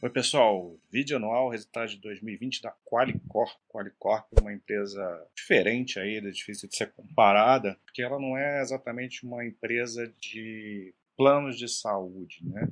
[0.00, 0.78] Oi, pessoal.
[0.92, 3.50] Vídeo anual, resultado de 2020 da Qualicorp.
[3.68, 8.60] Qualicorp é uma empresa diferente aí, é difícil de ser comparada, porque ela não é
[8.60, 12.68] exatamente uma empresa de planos de saúde, né?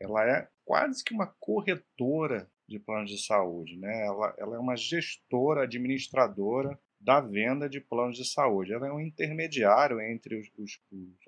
[0.00, 4.04] Ela é quase que uma corretora de planos de saúde, né?
[4.04, 6.76] Ela, ela é uma gestora, administradora
[7.06, 8.72] da venda de planos de saúde.
[8.72, 10.80] Ela é um intermediário entre os, os,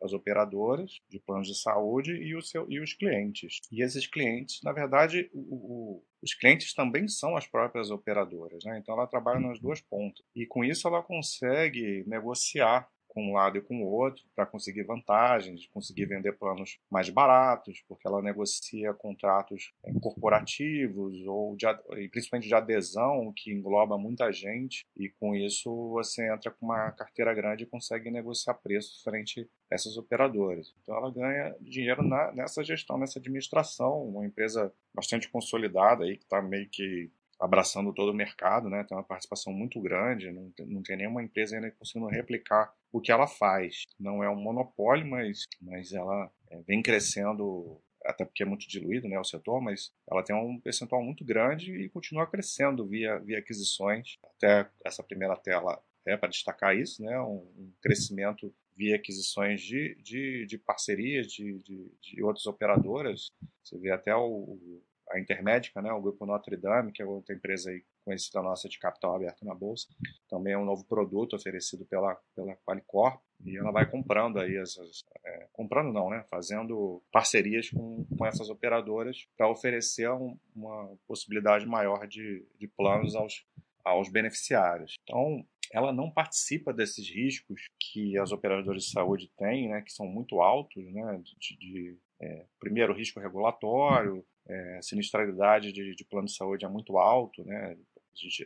[0.02, 3.60] as operadoras de planos de saúde e, o seu, e os clientes.
[3.70, 8.64] E esses clientes, na verdade, o, o, os clientes também são as próprias operadoras.
[8.64, 8.80] Né?
[8.82, 10.26] Então, ela trabalha nas duas pontas.
[10.34, 14.84] E com isso, ela consegue negociar com um lado e com o outro para conseguir
[14.84, 21.66] vantagens, conseguir vender planos mais baratos, porque ela negocia contratos eh, corporativos ou de,
[22.10, 27.34] principalmente de adesão, que engloba muita gente, e com isso você entra com uma carteira
[27.34, 30.72] grande e consegue negociar preços frente a essas operadoras.
[30.82, 36.24] Então ela ganha dinheiro na, nessa gestão, nessa administração, uma empresa bastante consolidada aí que
[36.24, 38.84] está meio que abraçando todo o mercado, né?
[38.84, 43.00] Tem uma participação muito grande, não tem, não tem nenhuma empresa ainda conseguindo replicar o
[43.00, 43.84] que ela faz.
[43.98, 49.08] Não é um monopólio, mas, mas ela é, vem crescendo, até porque é muito diluído
[49.08, 53.38] né, o setor, mas ela tem um percentual muito grande e continua crescendo via, via
[53.38, 54.16] aquisições.
[54.36, 57.20] Até essa primeira tela é para destacar isso, né?
[57.20, 63.26] Um, um crescimento via aquisições de, de, de parcerias de, de, de, outras operadoras.
[63.62, 64.80] Você vê até o,
[65.10, 68.78] a Intermédica, né, o grupo Notre Dame, que é outra empresa aí conhecida nossa de
[68.78, 69.86] capital aberto na bolsa,
[70.28, 75.04] também é um novo produto oferecido pela pela Qualicorp e ela vai comprando aí essas,
[75.24, 81.66] é, comprando não, né, fazendo parcerias com, com essas operadoras para oferecer um, uma possibilidade
[81.66, 83.46] maior de, de planos aos
[83.84, 84.94] aos beneficiários.
[85.02, 90.06] Então, ela não participa desses riscos que as operadoras de saúde têm, né, que são
[90.06, 96.34] muito altos, né, de, de é, primeiro risco regulatório, é, sinistralidade de, de plano de
[96.34, 97.76] saúde é muito alto, né?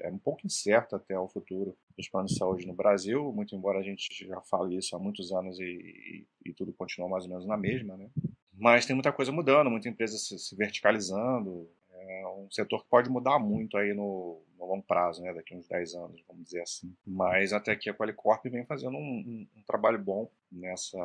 [0.03, 3.79] é um pouco incerto até o futuro dos planos de saúde no Brasil, muito embora
[3.79, 7.31] a gente já fale isso há muitos anos e, e, e tudo continua mais ou
[7.31, 8.11] menos na mesma, né?
[8.53, 13.09] Mas tem muita coisa mudando, muita empresa se, se verticalizando, é um setor que pode
[13.09, 15.33] mudar muito aí no, no, longo prazo, né?
[15.33, 16.95] Daqui uns 10 anos, vamos dizer assim.
[17.07, 20.99] Mas até aqui a Qualicorp vem fazendo um, um, um trabalho bom nessa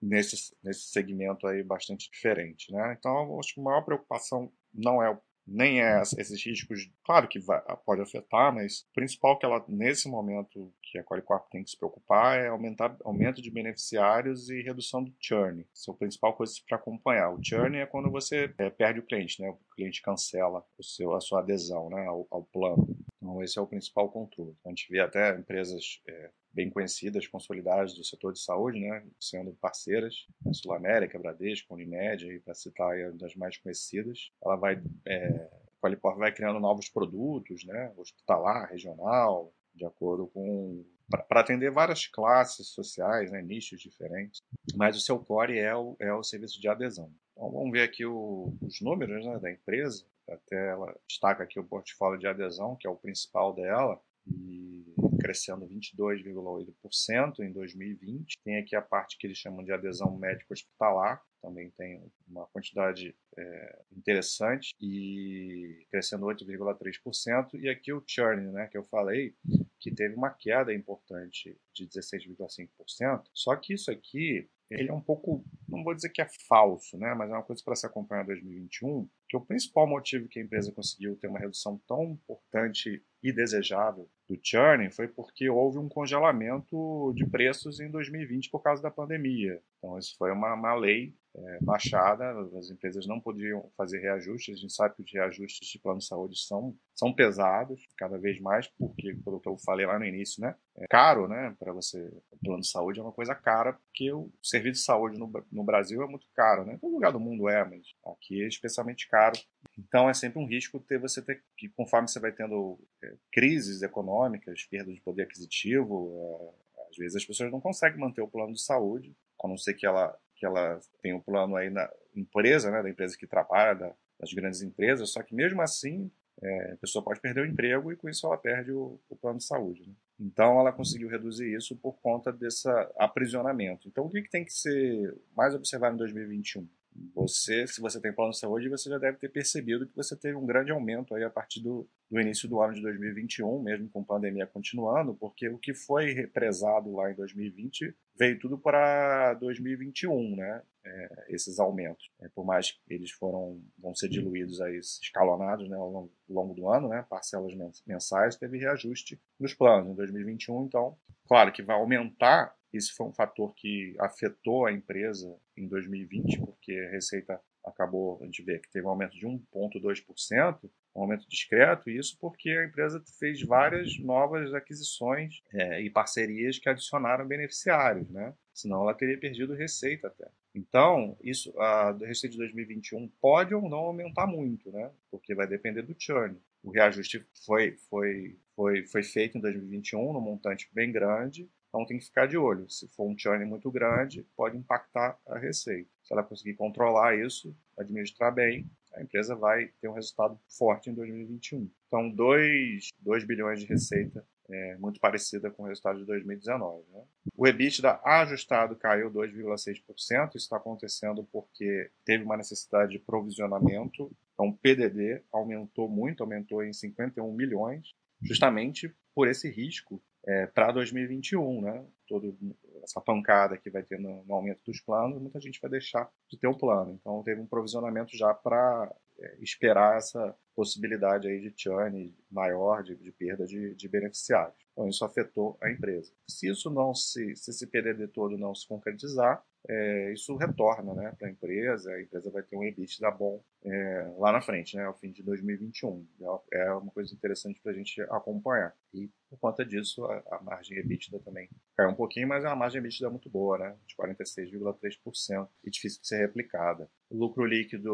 [0.00, 2.96] nesse, nesse segmento aí bastante diferente, né?
[2.98, 5.16] Então, acho que a maior preocupação não é
[5.50, 10.08] nem é esses riscos, claro que vai, pode afetar, mas o principal que ela, nesse
[10.08, 15.02] momento, que a Qualicorp tem que se preocupar é aumentar aumento de beneficiários e redução
[15.02, 15.66] do churn.
[15.74, 17.30] Isso é a principal coisa para acompanhar.
[17.30, 19.50] O churn é quando você é, perde o cliente, né?
[19.50, 22.06] O cliente cancela o seu, a sua adesão né?
[22.06, 22.86] ao, ao plano.
[23.16, 24.56] Então, esse é o principal controle.
[24.64, 29.52] A gente vê até empresas é, bem conhecidas, consolidadas do setor de saúde, né, sendo
[29.54, 34.32] parceiras, a Sul América, Bradesco, Unimed, para citar aí das mais conhecidas.
[34.44, 40.84] Ela vai, é, a Qualipor vai criando novos produtos, né, hospitalar, regional, de acordo com
[41.28, 44.40] para atender várias classes sociais, né, nichos diferentes,
[44.76, 47.10] mas o seu core é o, é o serviço de adesão.
[47.32, 51.64] Então vamos ver aqui o, os números né, da empresa, até ela destaca aqui o
[51.64, 54.79] portfólio de adesão, que é o principal dela, e
[55.20, 58.38] crescendo 22,8% em 2020.
[58.42, 63.14] Tem aqui a parte que eles chamam de adesão médico hospitalar, também tem uma quantidade
[63.36, 67.60] é, interessante e crescendo 8,3%.
[67.60, 69.34] E aqui o churn, né, que eu falei,
[69.78, 73.24] que teve uma queda importante de 16,5%.
[73.32, 77.14] Só que isso aqui ele é um pouco, não vou dizer que é falso, né,
[77.14, 80.42] mas é uma coisa para se acompanhar em 2021, que o principal motivo que a
[80.42, 85.88] empresa conseguiu ter uma redução tão importante e desejável do churn foi porque houve um
[85.88, 89.60] congelamento de preços em 2020 por causa da pandemia.
[89.78, 94.56] Então, isso foi uma, uma lei é, baixada, as empresas não podiam fazer reajustes.
[94.56, 98.40] A gente sabe que os reajustes de plano de saúde são, são pesados, cada vez
[98.40, 102.00] mais, porque, pelo que eu falei lá no início, né, é caro, né, para você.
[102.30, 105.64] O plano de saúde é uma coisa cara, porque o serviço de saúde no, no
[105.64, 106.78] Brasil é muito caro, né?
[106.80, 109.38] Todo lugar do mundo é, mas aqui é especialmente caro.
[109.78, 113.82] Então é sempre um risco ter você ter que, conforme você vai tendo é, crises
[113.82, 118.52] econômicas, perda de poder aquisitivo, é, às vezes as pessoas não conseguem manter o plano
[118.52, 122.70] de saúde, a não ser que ela que ela tem um plano aí na empresa,
[122.70, 126.10] né, da empresa que trabalha, da, das grandes empresas, só que mesmo assim
[126.42, 129.38] é, a pessoa pode perder o emprego e com isso ela perde o, o plano
[129.38, 129.86] de saúde.
[129.86, 129.94] Né?
[130.18, 133.86] Então ela conseguiu reduzir isso por conta desse aprisionamento.
[133.86, 136.66] Então o que, que tem que ser mais observado em 2021?
[137.14, 140.36] Você, se você tem plano de saúde, você já deve ter percebido que você teve
[140.36, 144.00] um grande aumento aí a partir do, do início do ano de 2021, mesmo com
[144.00, 150.36] a pandemia continuando, porque o que foi represado lá em 2020 veio tudo para 2021,
[150.36, 150.62] né?
[150.84, 152.10] é, esses aumentos.
[152.20, 156.54] É, por mais que eles foram vão ser diluídos aí, escalonados né, ao longo, longo
[156.54, 157.54] do ano, né, parcelas
[157.86, 159.90] mensais, teve reajuste nos planos.
[159.90, 160.96] Em 2021, então,
[161.26, 162.54] claro que vai aumentar.
[162.72, 168.24] Isso foi um fator que afetou a empresa em 2020, porque a receita acabou, a
[168.24, 172.64] gente vê que teve um aumento de 1,2%, um aumento discreto, e isso porque a
[172.64, 178.34] empresa fez várias novas aquisições é, e parcerias que adicionaram beneficiários, né?
[178.52, 180.28] Senão ela teria perdido receita até.
[180.54, 184.90] Então, isso, a receita de 2021 pode ou não aumentar muito, né?
[185.10, 186.36] Porque vai depender do churn.
[186.62, 191.98] O reajuste foi, foi, foi, foi feito em 2021 num montante bem grande, então tem
[191.98, 192.68] que ficar de olho.
[192.68, 195.88] Se for um churn muito grande, pode impactar a receita.
[196.02, 200.94] Se ela conseguir controlar isso, administrar bem, a empresa vai ter um resultado forte em
[200.94, 201.70] 2021.
[201.86, 206.84] Então, 2, 2 bilhões de receita, é, muito parecida com o resultado de 2019.
[206.92, 207.04] Né?
[207.36, 210.30] O EBITDA ajustado caiu 2,6%.
[210.30, 214.10] Isso está acontecendo porque teve uma necessidade de provisionamento.
[214.34, 220.70] Então, o PDD aumentou muito, aumentou em 51 milhões, justamente por esse risco é, para
[220.70, 221.84] 2021, né?
[222.06, 222.36] Todo
[222.84, 226.38] essa pancada que vai ter no, no, aumento dos planos, muita gente vai deixar de
[226.38, 226.92] ter o um plano.
[227.00, 232.94] Então teve um provisionamento já para é, esperar essa possibilidade aí de churn maior, de,
[232.94, 234.54] de perda de, de, beneficiários.
[234.72, 236.12] Então isso afetou a empresa.
[236.28, 241.14] Se isso não se, se esse PDD todo não se concretizar, é, isso retorna né,
[241.18, 244.84] para a empresa, a empresa vai ter um EBITDA bom é, lá na frente, né,
[244.84, 246.06] ao fim de 2021.
[246.52, 248.74] É uma coisa interessante para a gente acompanhar.
[248.92, 252.56] E por conta disso, a, a, margem EBITDA também caiu um pouquinho, mas é uma
[252.56, 256.90] margem EBITDA muito boa, né, de 46,3% e difícil de ser replicada.
[257.10, 257.92] O lucro líquido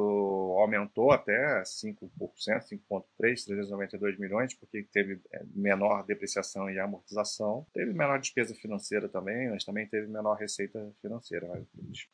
[0.59, 7.67] aumentou até 5%, 5,3%, 392 milhões, porque teve é, menor depreciação e amortização.
[7.73, 11.47] Teve menor despesa financeira também, mas também teve menor receita financeira.
[11.49, 11.65] Mas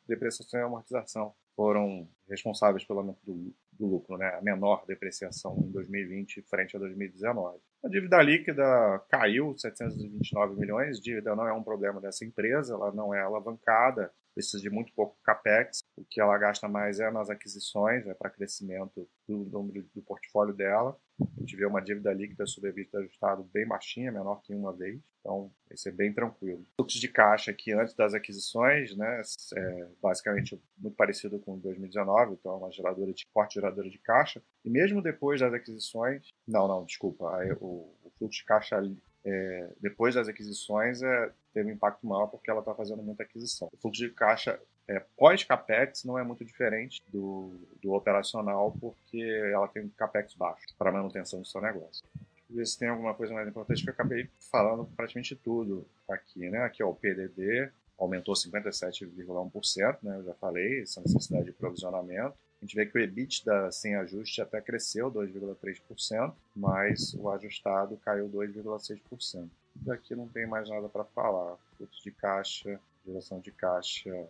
[0.07, 4.35] depreciação e amortização foram responsáveis pelo aumento do, do, lucro, né?
[4.35, 7.59] a menor depreciação em 2020 frente a 2019.
[7.83, 8.63] A dívida líquida
[9.09, 14.61] caiu 729 milhões, dívida não é um problema dessa empresa, ela não é alavancada, precisa
[14.61, 19.07] de muito pouco capex, o que ela gasta mais é nas aquisições, é para crescimento
[19.27, 20.97] do número do portfólio dela.
[21.43, 25.01] A gente vê uma dívida líquida sobre EBITDA ajustado bem baixinha, menor que uma vez,
[25.19, 26.65] então esse é bem tranquilo.
[26.77, 29.21] Fluxo de caixa aqui antes das aquisições, né,
[29.57, 34.41] é basicamente muito parecido com 2019, então é uma geradora de forte geradora de caixa.
[34.63, 37.25] E mesmo depois das aquisições, não, não, desculpa,
[37.59, 38.81] o, o fluxo de caixa
[39.25, 43.67] é, depois das aquisições é, teve um impacto maior porque ela está fazendo muita aquisição.
[43.73, 44.57] O fluxo de caixa
[44.87, 47.51] é, pós-capex não é muito diferente do,
[47.81, 49.21] do operacional porque
[49.51, 52.03] ela tem um capex baixo para manutenção do seu negócio.
[52.13, 56.49] Deixa ver se tem alguma coisa mais importante que eu acabei falando praticamente tudo aqui,
[56.49, 56.59] né?
[56.63, 60.17] Aqui ó, o PDD aumentou 57,1%, né?
[60.17, 62.35] Eu já falei, essa necessidade de provisionamento.
[62.61, 68.29] A gente vê que o EBITDA sem ajuste até cresceu 2,3%, mas o ajustado caiu
[68.29, 69.49] 2,6%.
[69.75, 71.57] Daqui não tem mais nada para falar.
[71.77, 74.27] Fluxo de caixa, geração de caixa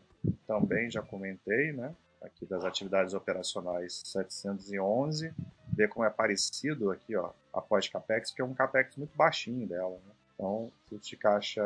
[0.47, 1.93] também já comentei, né?
[2.21, 5.33] Aqui das atividades operacionais 711.
[5.75, 9.99] Ver como é parecido aqui, ó, após CAPEX, que é um CAPEX muito baixinho dela,
[10.05, 10.13] né?
[10.35, 11.63] Então, fluxo de caixa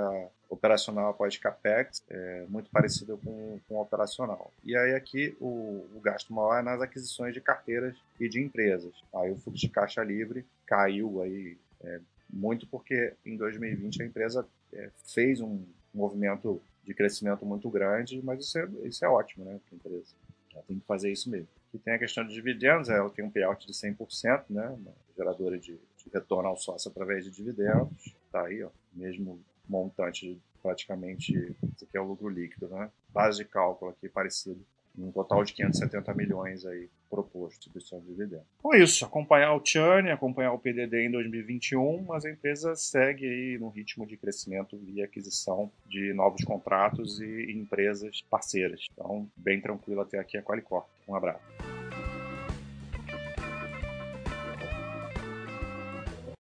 [0.49, 4.51] operacional após CAPEX é muito parecido com, com o operacional.
[4.63, 8.93] E aí aqui o, o, gasto maior é nas aquisições de carteiras e de empresas.
[9.15, 14.47] Aí o fluxo de caixa livre caiu aí é, muito porque em 2020 a empresa
[14.73, 19.59] é, fez um movimento de crescimento muito grande, mas isso é, isso é ótimo né,
[19.67, 20.15] para a empresa.
[20.53, 21.49] Ela tem que fazer isso mesmo.
[21.73, 24.75] E tem a questão de dividendos, ela tem um payout de 100%, né,
[25.15, 28.15] geradora de, de retorno ao sócio através de dividendos.
[28.25, 31.33] Está aí, ó, mesmo montante praticamente,
[31.75, 32.89] isso aqui é o lucro líquido, né?
[33.09, 34.65] Base de cálculo aqui parecido
[34.97, 38.45] um total de 570 milhões aí proposto distribuição de dividendos.
[38.61, 43.57] Com isso, acompanhar o churn, acompanhar o PDD em 2021, mas a empresa segue aí
[43.57, 48.85] no ritmo de crescimento via aquisição de novos contratos e empresas parceiras.
[48.91, 50.87] Então, bem tranquilo até aqui a Qualicorp.
[51.07, 51.76] Um abraço.